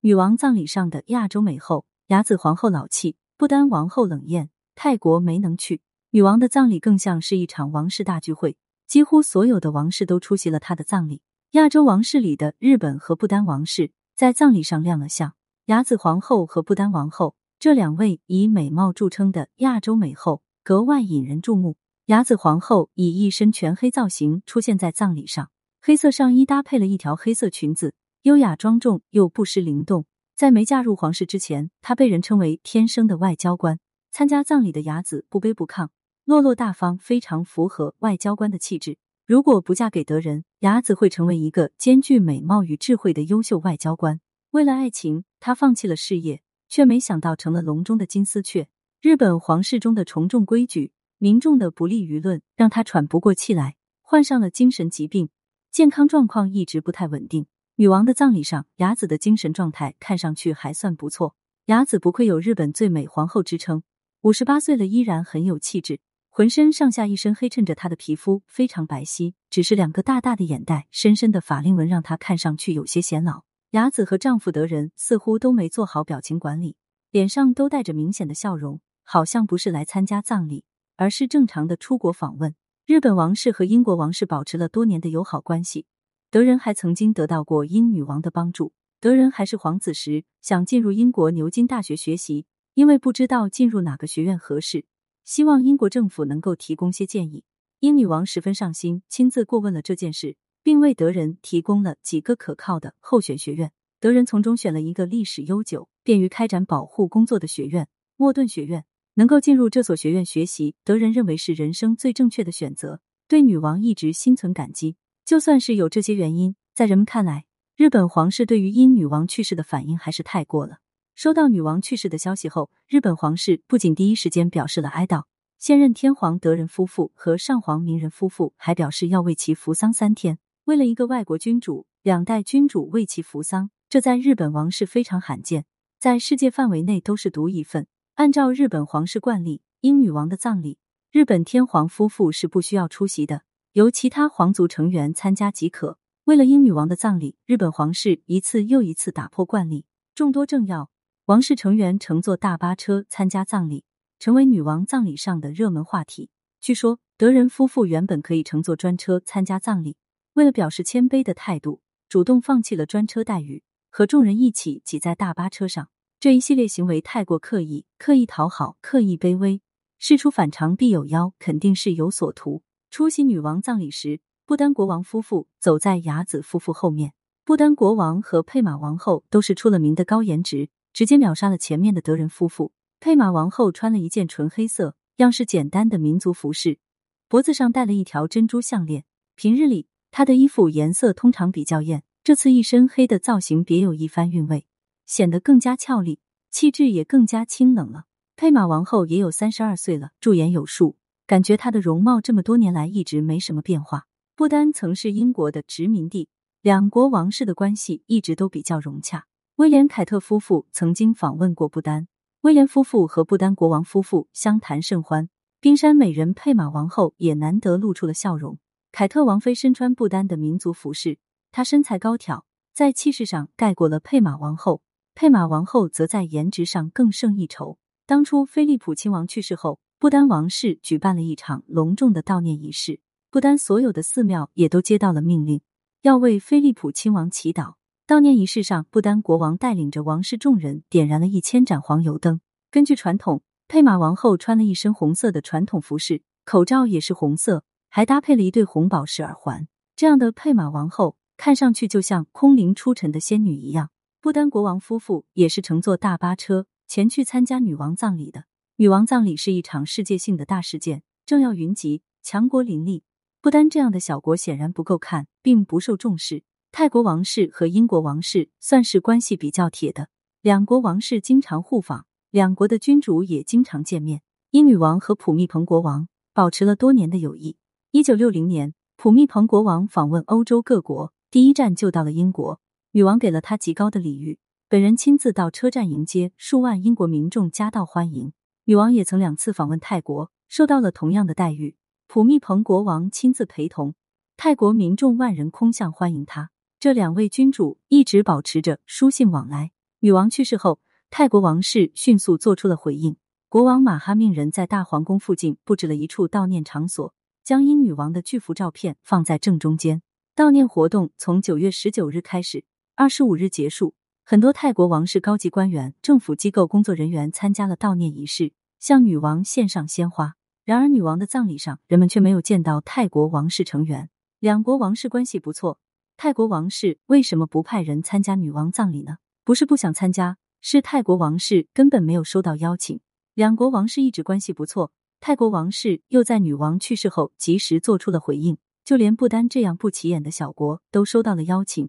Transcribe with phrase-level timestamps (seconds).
[0.00, 5.80] 女王葬礼上的亚洲美后，雅子皇后老气，不丹王后冷艳，泰国没能去。
[6.10, 8.56] 女王的葬礼更像是一场王室大聚会，
[8.86, 11.20] 几乎所有的王室都出席了她的葬礼。
[11.52, 15.34] 亚洲王室里的日本和不丹王室在葬礼上亮了相。
[15.66, 21.76] 雅子皇后和不丹王后这两位以美貌著称的亚洲美后格外引人注目。
[22.06, 25.50] 雅子皇后以一身全黑造型出现在葬礼上，
[25.82, 27.94] 黑色上衣搭配了一条黑色裙子。
[28.22, 30.04] 优雅庄重又不失灵动。
[30.34, 33.78] 在没嫁入皇室之前，她被人称为天生的外交官。
[34.10, 35.88] 参加葬礼的雅子不卑不亢，
[36.24, 38.98] 落落大方，非常符合外交官的气质。
[39.26, 44.20] 如果不嫁给德仁，雅子会成为一个兼具美貌与智慧的优秀外交官。
[44.50, 48.68] 为了爱情，她放弃了事业，却没想到成了笼中的金丝雀。
[49.00, 55.28] 日本皇室中的重重规矩，民众的不利舆论，让她喘不过气来，患上了精神疾病，
[55.70, 57.46] 健康状况一直不太稳定。
[57.80, 61.36] 女王的葬礼上，雅子的精神状态看上去还算不错。
[61.66, 63.84] 雅子不愧有日本最美皇后之称，
[64.22, 73.44] 五十八岁了依然很有气质，浑身上下一身黑衬着她的皮肤非常白皙，只是两个大大的眼袋、深深的法令纹让她看上去有些显老。
[73.70, 76.74] 雅子和丈夫德仁似乎都没做好表情管理，
[77.12, 80.64] 脸上都带着明显的笑容，好像不是来参加葬礼，
[80.96, 82.56] 而是正常的出国访问。
[82.86, 85.86] 日本王室和英国王室保持了多年的友好关系。
[86.30, 88.74] 德仁还曾经得到过英女王的帮助。
[89.00, 94.84] 德仁还是皇子时，想进入英国牛津大学学习，因为不知道进入哪个学院合适，
[95.24, 97.44] 希望英国政府能够提供些建议。
[97.80, 103.72] 英女王十分上心，亲自过问了这件事，并为德仁提供了几个可靠的候选学院。
[103.98, 108.84] 德仁从中选了一个历史悠久、便于开展保护工作的学院——莫顿学院。
[109.14, 114.96] 能够进入这所学院学习，德仁认为是人生最正确的选择，对女王一直心存感激。
[115.28, 117.44] 就算是有这些原因，在人们看来，
[117.76, 120.78] 日本皇室对于英女王去世的反应还是太过了。
[121.14, 125.24] 收到女王去世的消息后，日本皇室不仅第一时间表示了哀悼，
[125.58, 130.38] 现任天皇德仁夫妇和上皇明仁夫妇还表示要为其服丧三天。
[130.64, 135.66] 为了一个外国君主，两代君主为其服丧，这在日本王室非常罕见，
[136.00, 137.86] 在世界范围内都是独一份。
[138.14, 140.78] 按照日本皇室惯例，英女王的葬礼，
[141.10, 143.42] 日本天皇夫妇是不需要出席的。
[143.72, 145.98] 由其他皇族成员参加即可。
[146.24, 150.90] 为了英女王的葬礼，日本皇室一次又一次打破惯例，众多政要、
[151.26, 153.84] 王室成员乘坐大巴车参加葬礼，
[154.18, 156.30] 成为女王葬礼上的热门话题。
[156.60, 159.96] 据说德仁夫妇原本可以乘坐专车参加葬礼，
[160.34, 165.88] 为了表示谦卑的态度，主动放弃了专车待遇，和众人一起挤在大巴车上。
[166.20, 169.62] 这一系列行为太过刻意，刻意讨好，刻意卑微，
[169.98, 172.62] 事出反常必有妖，肯定是有所图。
[172.90, 177.12] 出席女王葬礼时，不丹国王夫妇走在雅子夫妇后面。
[177.44, 182.72] 不丹国王和佩玛王后都是出了名的高颜值，直接秒杀了前面的德仁夫妇。
[183.00, 186.78] 佩玛王后穿了一件纯黑色、样式简单的民族服饰，
[187.26, 189.04] 脖子上戴了一条珍珠项链。
[189.34, 194.66] 平日里，她的衣服颜色通常比较艳，这次一身黑的造型别有一番韵味，
[195.06, 198.04] 显得更加俏丽，气质也更加清冷了。
[198.36, 200.97] 佩玛王后也有三十二岁了，驻颜有术。
[201.28, 204.06] 感觉她的容貌这么多年来一直没什么变化。
[204.34, 206.30] 不丹曾是英国的殖民地，
[206.62, 209.26] 两国王室的关系一直都比较融洽。
[209.56, 212.08] 威廉凯特夫妇曾经访问过不丹，
[212.40, 215.28] 威廉夫妇和不丹国王夫妇相谈甚欢。
[215.60, 218.58] 冰山美人佩玛王后也难得露出了笑容。
[218.90, 221.18] 凯特王妃身穿不丹的民族服饰，
[221.52, 224.80] 她身材高挑，在气势上盖过了佩玛王后。
[225.14, 227.76] 佩玛王后则在颜值上更胜一筹。
[228.06, 229.78] 当初菲利普亲王去世后。
[230.00, 233.00] 不丹王室举办了一场隆重的悼念仪式，
[233.32, 235.60] 不丹所有的寺庙也都接到了命令，
[236.02, 237.74] 要为菲利普亲王祈祷。
[238.06, 242.40] 悼念仪式上，不丹国王带领着王室众人点燃了一千盏黄油灯。
[242.70, 249.66] 根据传统，佩玛王后穿了一身红色的传统服饰，口罩也是红色，还搭配了一对红宝石耳环。
[249.96, 253.90] 这样的佩玛王后看上去就像空灵出尘的仙女一样。
[254.20, 258.44] 不丹国王夫妇也是乘坐大巴车前去参加女王葬礼的。
[258.80, 263.02] 女王葬礼是一场世界性的大事件，政要云集，强国林立。
[263.40, 266.44] 不丹这样的小国显然不够看，并不受重视。
[266.70, 270.10] 泰国王室和英国王室算是关系比较铁的，
[270.42, 274.22] 两国王室经常互访，两国的君主也经常见面。
[274.52, 277.56] 英女王和普密蓬国王保持了多年的友谊。
[277.90, 282.60] 一九六零年，普密蓬国王访问欧洲各国，第一站就到了英国，
[282.92, 284.38] 女王给了他极高的礼遇，
[284.68, 288.32] 本人亲自到车站迎接，数万英国民众夹道欢迎。
[288.68, 291.74] 女王也曾两次访问泰国，受到了同样的待遇。
[292.06, 293.94] 普密蓬国王亲自陪同，
[294.36, 296.50] 泰国民众万人空巷欢迎他。
[296.78, 299.70] 这两位君主一直保持着书信往来。
[300.00, 303.16] 女王去世后，泰国王室迅速做出了回应。
[303.48, 310.02] 国王马哈命人在大皇宫附近布置了一处悼念场所，将英女王的巨幅照片放在正中间。
[310.36, 312.66] 悼念活动从九月十九日开始，
[312.96, 313.94] 二十五日结束。
[314.24, 320.34] 很多泰国王室高级官员、政府机构工作人员参加了悼念仪式，向女王献上鲜花。
[320.64, 324.10] 然而，女王的葬礼上，人们却没有见到泰国王室成员。
[324.38, 325.80] 两国王室关系不错，
[326.16, 329.18] 泰国王室为什么不派人参加女王葬礼呢？
[329.44, 333.00] 不是不想参加，是泰国王室根本没有收到邀请。
[333.34, 341.88] 两国王室一直关系不错，泰国王室又在女王去世后及时做出了回应，就连不丹这样不起眼的小国都收到了邀请。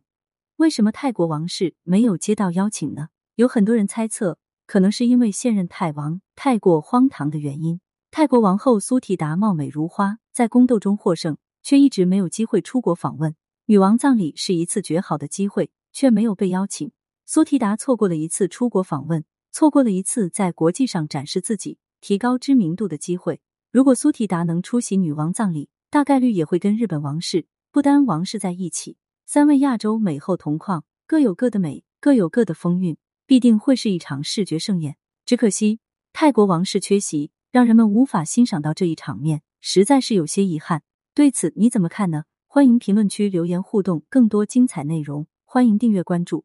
[0.55, 3.09] 为什么泰国王室没有接到邀请呢？
[3.35, 4.37] 有很多人猜测，
[4.69, 7.81] 可能是因为现任泰王太过荒唐的原因。
[8.11, 13.35] 泰国王后苏提达貌美如花，在宫斗中获胜，却一直没有机会出国访问。
[13.65, 16.91] 女王葬礼是一次绝好的机会，却没有被邀请。
[17.25, 19.25] 苏提达错过了一次出国访问。
[19.51, 23.41] 错过了一次在国际上展示自己、提高知名度的机会。
[23.71, 28.97] 如果苏提达能出席女王葬礼，大概率也会跟日本王室、不丹王室在一起。
[29.25, 32.95] 三位亚洲美后同框，各有各的美，各有各的风韵，
[33.29, 34.95] 必定会是一场视觉盛宴。
[35.23, 35.79] 只可惜
[36.13, 40.81] 泰国王室缺席，让人们无法欣赏到这一场面，实在是有些遗憾。
[41.13, 42.23] 对此你怎么看呢？
[42.47, 46.43] 欢迎评论区留言互动，更多精彩内容，欢迎订阅关注。